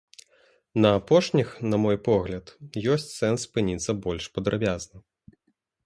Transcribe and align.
На 0.85 0.89
апошніх, 0.99 1.49
на 1.71 1.77
мой 1.85 1.97
погляд, 2.09 2.45
ёсць 2.97 3.09
сэнс 3.21 3.39
спыніцца 3.51 3.91
больш 4.07 4.23
падрабязна. 4.39 4.97